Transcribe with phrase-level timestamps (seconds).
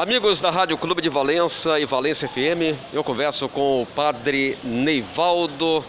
[0.00, 5.84] Amigos da Rádio Clube de Valença e Valência FM, eu converso com o padre Neivaldo,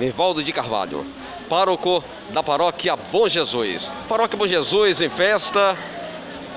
[0.00, 1.06] Neivaldo de Carvalho,
[1.48, 3.94] pároco da paróquia Bom Jesus.
[4.08, 5.78] Paróquia Bom Jesus em festa,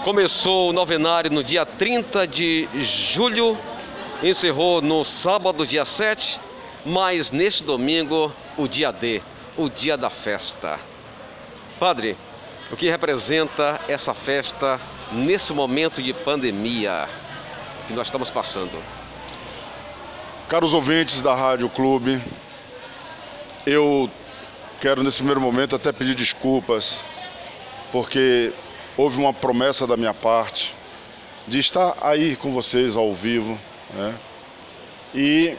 [0.03, 3.55] começou o novenário no dia 30 de julho,
[4.23, 6.39] encerrou no sábado, dia 7,
[6.83, 9.21] mas neste domingo, o dia D,
[9.55, 10.79] o dia da festa.
[11.79, 12.17] Padre,
[12.71, 14.79] o que representa essa festa
[15.11, 17.07] nesse momento de pandemia
[17.87, 18.81] que nós estamos passando?
[20.49, 22.21] Caros ouvintes da Rádio Clube,
[23.65, 24.09] eu
[24.79, 27.03] quero nesse primeiro momento até pedir desculpas,
[27.91, 28.51] porque
[28.97, 30.75] houve uma promessa da minha parte
[31.47, 33.59] de estar aí com vocês ao vivo,
[33.93, 34.15] né?
[35.13, 35.55] E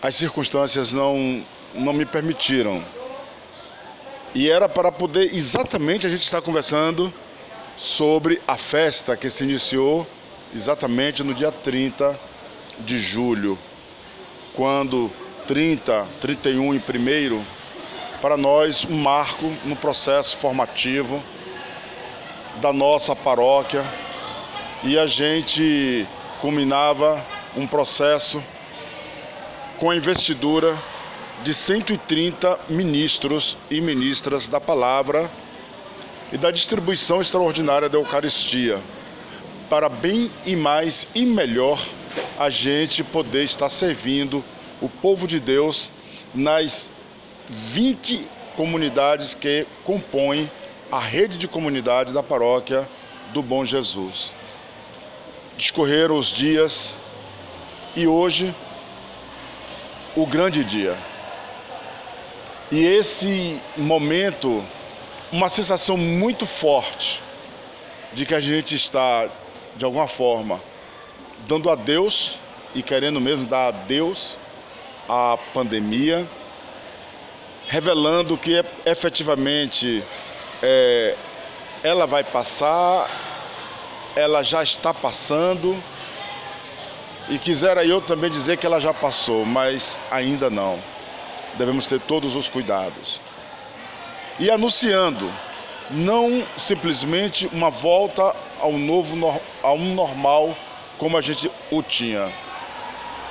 [0.00, 1.44] as circunstâncias não,
[1.74, 2.82] não me permitiram.
[4.34, 7.12] E era para poder exatamente a gente estar conversando
[7.76, 10.06] sobre a festa que se iniciou
[10.54, 12.18] exatamente no dia 30
[12.80, 13.58] de julho,
[14.54, 15.10] quando
[15.46, 17.44] 30, 31 e 1
[18.22, 21.22] para nós um marco no processo formativo
[22.56, 23.84] da nossa paróquia.
[24.82, 26.06] E a gente
[26.40, 27.24] culminava
[27.54, 28.42] um processo
[29.78, 30.78] com a investidura
[31.42, 35.30] de 130 ministros e ministras da palavra
[36.32, 38.80] e da distribuição extraordinária da Eucaristia,
[39.68, 41.84] para bem e mais e melhor
[42.38, 44.44] a gente poder estar servindo
[44.80, 45.90] o povo de Deus
[46.34, 46.90] nas
[47.48, 48.26] 20
[48.56, 50.50] comunidades que compõem
[50.90, 52.88] a rede de comunidades da paróquia
[53.32, 54.32] do Bom Jesus.
[55.56, 56.96] Discorreram os dias
[57.96, 58.54] e hoje
[60.14, 61.11] o grande dia.
[62.72, 64.64] E esse momento,
[65.30, 67.22] uma sensação muito forte
[68.14, 69.28] de que a gente está,
[69.76, 70.58] de alguma forma,
[71.46, 72.38] dando a Deus
[72.74, 74.38] e querendo mesmo dar a Deus
[75.06, 76.26] a pandemia,
[77.68, 80.02] revelando que efetivamente
[80.62, 81.14] é,
[81.82, 83.10] ela vai passar,
[84.16, 85.76] ela já está passando,
[87.28, 90.82] e quisera eu também dizer que ela já passou, mas ainda não
[91.56, 93.20] devemos ter todos os cuidados.
[94.38, 95.30] E anunciando,
[95.90, 99.16] não simplesmente uma volta ao novo,
[99.62, 100.56] a um normal
[100.98, 102.32] como a gente o tinha,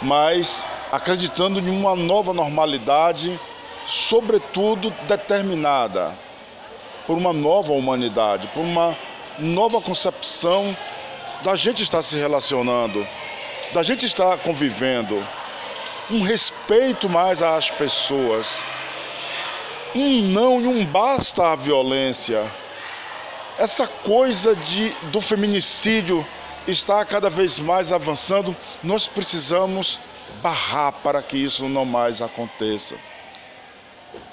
[0.01, 3.39] mas acreditando em uma nova normalidade,
[3.87, 6.17] sobretudo determinada
[7.07, 8.97] por uma nova humanidade, por uma
[9.39, 10.75] nova concepção
[11.43, 13.07] da gente estar se relacionando,
[13.73, 15.25] da gente estar convivendo
[16.11, 18.59] um respeito mais às pessoas.
[19.95, 22.51] Um não e um basta à violência.
[23.57, 26.25] Essa coisa de, do feminicídio
[26.67, 28.55] está cada vez mais avançando.
[28.83, 29.99] Nós precisamos
[30.41, 32.95] barrar para que isso não mais aconteça.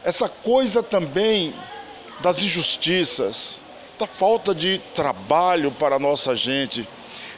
[0.03, 1.55] Essa coisa também
[2.21, 3.63] das injustiças,
[3.99, 6.89] da falta de trabalho para a nossa gente,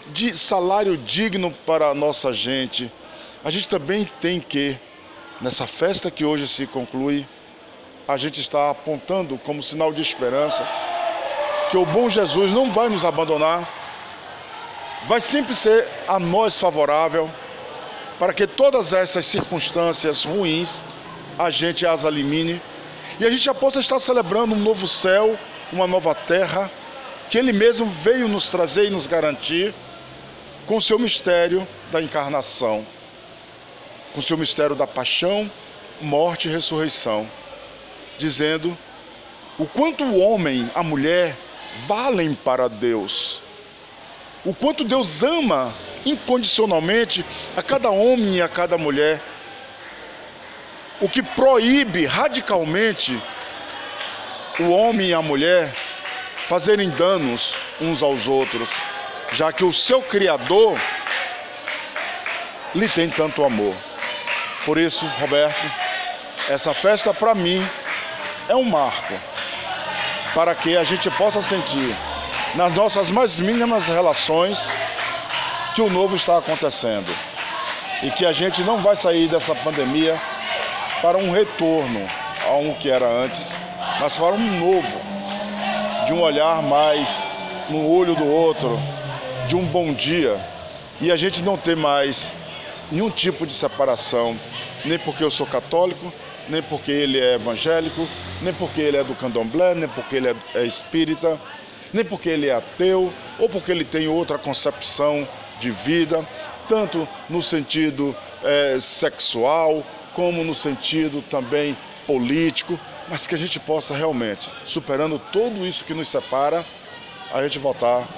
[0.08, 2.90] de salário digno para a nossa gente,
[3.42, 4.78] a gente também tem que,
[5.40, 7.26] nessa festa que hoje se conclui,
[8.06, 10.66] a gente está apontando como sinal de esperança
[11.70, 13.66] que o bom Jesus não vai nos abandonar,
[15.06, 17.30] vai sempre ser a nós favorável
[18.18, 20.84] para que todas essas circunstâncias ruins
[21.38, 22.60] a gente as elimine.
[23.18, 25.38] E a gente já possa estar celebrando um novo céu,
[25.72, 26.70] uma nova terra
[27.30, 29.72] que Ele mesmo veio nos trazer e nos garantir
[30.66, 32.84] com o seu mistério da encarnação
[34.14, 35.50] com seu mistério da paixão,
[36.00, 37.30] morte e ressurreição,
[38.18, 38.76] dizendo
[39.58, 41.36] o quanto o homem, a mulher,
[41.86, 43.42] valem para Deus.
[44.44, 47.24] O quanto Deus ama incondicionalmente
[47.56, 49.20] a cada homem e a cada mulher.
[51.00, 53.22] O que proíbe radicalmente
[54.58, 55.74] o homem e a mulher
[56.44, 58.68] fazerem danos uns aos outros,
[59.32, 60.78] já que o seu Criador
[62.74, 63.89] lhe tem tanto amor.
[64.64, 65.70] Por isso, Roberto,
[66.48, 67.66] essa festa para mim
[68.48, 69.14] é um marco
[70.34, 71.96] para que a gente possa sentir
[72.54, 74.70] nas nossas mais mínimas relações
[75.74, 77.10] que o novo está acontecendo
[78.02, 80.20] e que a gente não vai sair dessa pandemia
[81.00, 82.06] para um retorno
[82.46, 83.56] a um que era antes,
[83.98, 85.00] mas para um novo,
[86.06, 87.08] de um olhar mais
[87.68, 88.78] no olho do outro,
[89.46, 90.38] de um bom dia
[91.00, 92.34] e a gente não ter mais
[92.90, 94.38] nenhum tipo de separação,
[94.84, 96.12] nem porque eu sou católico,
[96.48, 98.08] nem porque ele é evangélico,
[98.42, 101.40] nem porque ele é do candomblé, nem porque ele é, é espírita,
[101.92, 105.28] nem porque ele é ateu, ou porque ele tem outra concepção
[105.58, 106.26] de vida,
[106.68, 109.84] tanto no sentido é, sexual,
[110.14, 111.76] como no sentido também
[112.06, 112.78] político,
[113.08, 116.64] mas que a gente possa realmente, superando tudo isso que nos separa,
[117.32, 118.08] a gente voltar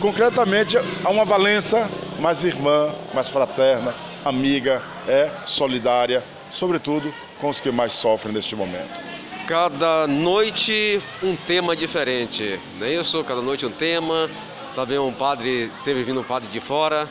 [0.00, 1.88] concretamente a uma Valença
[2.18, 3.94] mais irmã, mais fraterna,
[4.24, 9.00] amiga, é solidária, sobretudo com os que mais sofrem neste momento.
[9.46, 13.22] Cada noite um tema diferente, não é isso?
[13.24, 14.30] Cada noite um tema.
[14.74, 17.08] Também um padre, sempre vindo um padre de fora,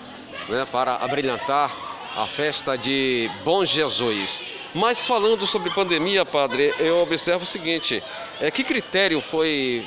[0.47, 1.75] né, para abrilhantar
[2.15, 4.41] a festa de Bom Jesus.
[4.73, 8.01] Mas falando sobre pandemia, padre, eu observo o seguinte:
[8.39, 9.85] é, que critério foi.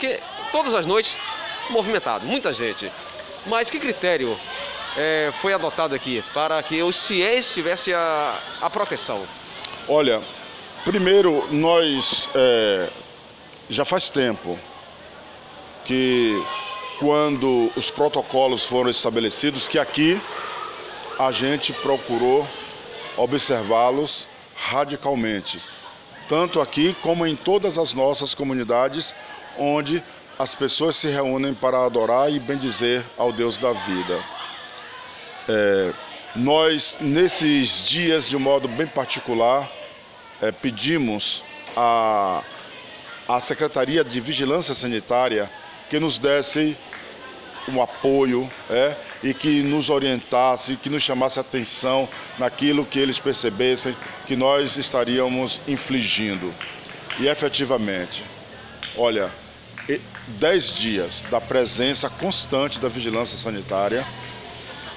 [0.00, 0.18] Que
[0.50, 1.16] todas as noites
[1.70, 2.90] movimentado, muita gente.
[3.46, 4.38] Mas que critério
[4.96, 9.26] é, foi adotado aqui para que os fiéis tivessem a, a proteção?
[9.88, 10.22] Olha,
[10.84, 12.88] primeiro nós é,
[13.68, 14.58] já faz tempo
[15.84, 16.42] que
[16.98, 20.20] quando os protocolos foram estabelecidos, que aqui
[21.18, 22.48] a gente procurou
[23.16, 24.26] observá-los
[24.56, 25.60] radicalmente,
[26.28, 29.14] tanto aqui como em todas as nossas comunidades
[29.58, 30.02] onde
[30.38, 34.24] as pessoas se reúnem para adorar e bendizer ao Deus da vida.
[35.48, 35.92] É,
[36.34, 39.70] nós, nesses dias, de um modo bem particular,
[40.42, 41.44] é, pedimos
[41.76, 42.42] à,
[43.28, 45.50] à Secretaria de Vigilância Sanitária
[45.88, 46.76] que nos desse
[47.68, 52.08] um apoio é, e que nos orientasse, que nos chamasse atenção
[52.38, 53.96] naquilo que eles percebessem
[54.26, 56.52] que nós estaríamos infligindo.
[57.18, 58.24] E efetivamente,
[58.96, 59.30] olha,
[60.38, 64.06] dez dias da presença constante da vigilância sanitária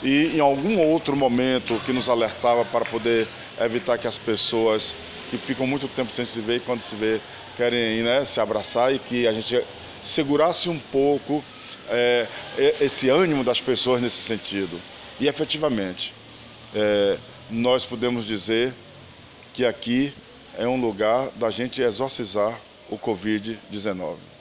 [0.01, 3.27] e em algum outro momento que nos alertava para poder
[3.59, 4.95] evitar que as pessoas
[5.29, 7.19] que ficam muito tempo sem se ver, quando se vê,
[7.55, 9.63] querem né, se abraçar e que a gente
[10.01, 11.43] segurasse um pouco
[11.89, 12.27] é,
[12.79, 14.79] esse ânimo das pessoas nesse sentido.
[15.19, 16.13] E efetivamente,
[16.73, 17.17] é,
[17.49, 18.73] nós podemos dizer
[19.53, 20.13] que aqui
[20.57, 24.36] é um lugar da gente exorcizar o Covid-19.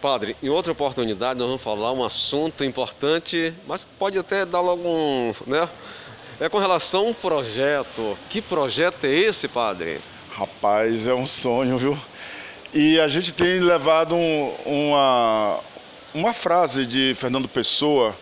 [0.00, 4.88] Padre, em outra oportunidade nós vamos falar um assunto importante, mas pode até dar logo
[4.88, 5.68] um, né?
[6.40, 8.16] É com relação a um projeto.
[8.30, 10.00] Que projeto é esse, padre?
[10.30, 11.98] Rapaz, é um sonho, viu?
[12.72, 15.60] E a gente tem levado um, uma,
[16.14, 18.16] uma frase de Fernando Pessoa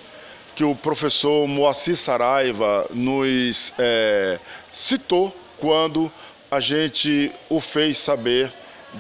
[0.56, 4.40] que o professor Moacir Saraiva nos é,
[4.72, 6.10] citou quando
[6.50, 8.52] a gente o fez saber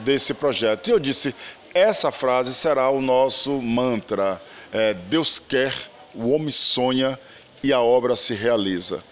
[0.04, 0.88] desse projeto.
[0.88, 1.34] E eu disse:
[1.74, 4.40] essa frase será o nosso mantra.
[4.72, 5.74] É, Deus quer,
[6.14, 7.18] o homem sonha
[7.62, 9.02] e a obra se realiza.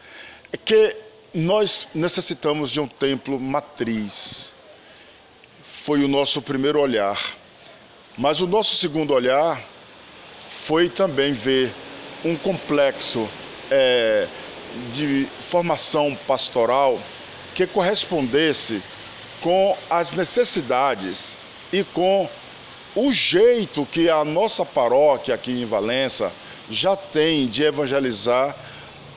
[0.52, 0.96] É que
[1.34, 4.52] nós necessitamos de um templo matriz.
[5.62, 7.36] Foi o nosso primeiro olhar.
[8.16, 9.62] Mas o nosso segundo olhar
[10.50, 11.74] foi também ver
[12.24, 13.28] um complexo
[13.70, 14.26] é,
[14.92, 17.00] de formação pastoral
[17.54, 18.82] que correspondesse
[19.40, 21.36] com as necessidades
[21.72, 22.28] e com
[22.96, 26.32] o jeito que a nossa paróquia aqui em Valença
[26.70, 28.56] já tem de evangelizar,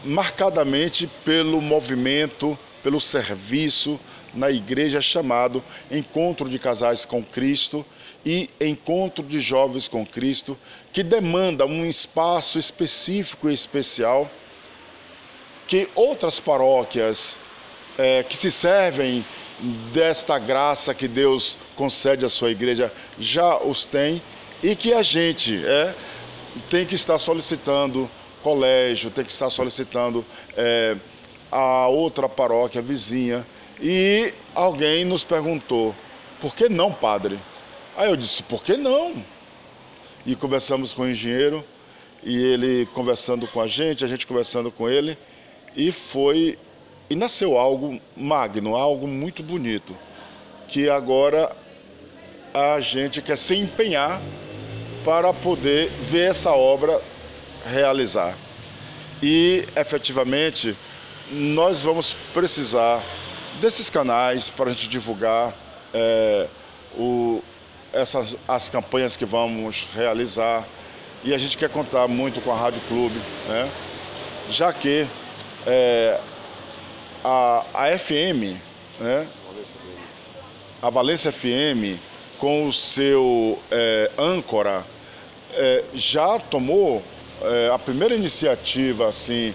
[0.04, 3.98] marcadamente pelo movimento, pelo serviço
[4.34, 7.86] na igreja chamado Encontro de Casais com Cristo
[8.26, 10.58] e Encontro de Jovens com Cristo,
[10.92, 14.30] que demanda um espaço específico e especial
[15.66, 17.38] que outras paróquias
[17.98, 19.26] é, que se servem
[19.94, 24.22] desta graça que Deus concede à sua igreja já os tem
[24.64, 25.94] e que a gente é,
[26.70, 28.10] tem que estar solicitando
[28.42, 30.26] colégio, tem que estar solicitando
[30.56, 30.96] é,
[31.52, 33.46] a outra paróquia vizinha.
[33.82, 35.96] E alguém nos perguntou:
[36.42, 37.40] por que não, padre?
[37.96, 39.24] Aí eu disse: por que não?
[40.26, 41.64] E conversamos com o engenheiro
[42.24, 45.18] e ele conversando com a gente, a gente conversando com ele,
[45.76, 46.58] e foi
[47.10, 49.98] e nasceu algo magno, algo muito bonito,
[50.68, 51.56] que agora
[52.54, 54.22] a gente quer se empenhar
[55.04, 57.02] para poder ver essa obra
[57.66, 58.38] realizar.
[59.22, 60.78] E efetivamente
[61.32, 63.04] nós vamos precisar
[63.60, 65.54] desses canais para a gente divulgar
[65.94, 66.48] é,
[66.98, 67.42] o,
[67.92, 70.68] essas, as campanhas que vamos realizar.
[71.24, 73.70] E a gente quer contar muito com a Rádio Clube, né?
[74.50, 75.06] já que
[75.68, 76.20] é,
[77.24, 78.58] a, a FM,
[79.00, 79.28] né?
[80.82, 82.00] a Valência FM,
[82.38, 84.86] com o seu é, âncora,
[85.54, 87.04] é, já tomou
[87.42, 89.54] é, a primeira iniciativa assim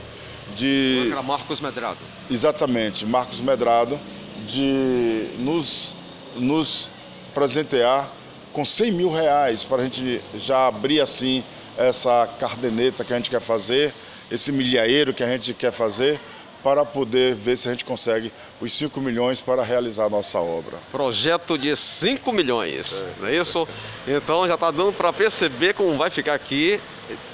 [0.54, 1.08] de.
[1.10, 1.98] Era Marcos Medrado.
[2.30, 3.98] Exatamente, Marcos Medrado,
[4.46, 5.94] de nos,
[6.36, 6.90] nos
[7.34, 8.10] presentear
[8.52, 11.42] com 100 mil reais para a gente já abrir assim
[11.76, 13.92] essa cardeneta que a gente quer fazer,
[14.30, 16.20] esse milhaeiro que a gente quer fazer,
[16.64, 20.78] para poder ver se a gente consegue os 5 milhões para realizar a nossa obra.
[20.90, 23.20] Projeto de 5 milhões, é.
[23.20, 23.68] não é isso?
[24.08, 26.80] Então já está dando para perceber como vai ficar aqui.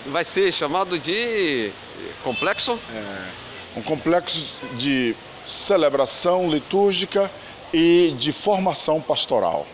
[0.06, 1.70] Vai ser chamado de
[2.24, 2.76] complexo?
[2.92, 7.30] É, um complexo de celebração litúrgica
[7.72, 9.64] e de formação pastoral.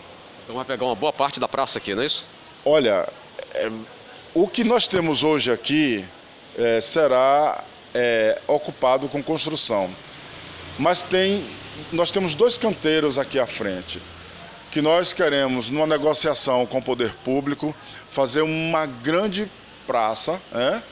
[0.45, 2.27] Então vai pegar uma boa parte da praça aqui, não é isso?
[2.63, 3.09] Olha,
[3.55, 3.71] é,
[4.35, 6.05] o que nós temos hoje aqui
[6.59, 7.65] é, será
[7.97, 9.91] é, ocupado com construção.
[10.79, 11.49] Mas tem,
[11.91, 14.03] nós temos dois canteiros aqui à frente,
[14.71, 17.75] que nós queremos, numa negociação com o poder público,
[18.11, 19.51] fazer uma grande
[19.87, 20.83] praça né,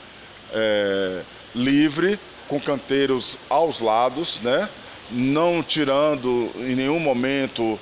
[0.51, 1.21] é,
[1.53, 4.67] livre, com canteiros aos lados, né,
[5.11, 7.79] não tirando em nenhum momento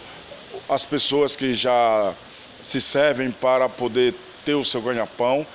[0.68, 2.14] as pessoas que já
[2.62, 5.48] se servem para poder ter o seu ganha-pão,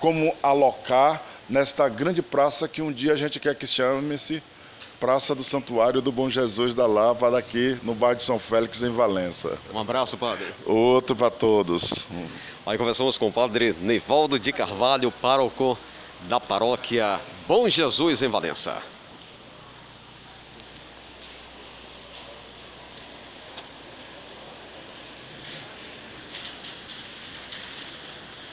[0.00, 4.42] como alocar nesta grande praça que um dia a gente quer que chame-se
[4.98, 8.90] Praça do Santuário do Bom Jesus da Lapa, daqui no bairro de São Félix, em
[8.90, 9.58] Valença.
[9.72, 10.46] Um abraço, padre.
[10.64, 12.08] Outro para todos.
[12.64, 15.78] Aí conversamos com o padre Neivaldo de Carvalho, pároco
[16.22, 18.82] da paróquia Bom Jesus, em Valença.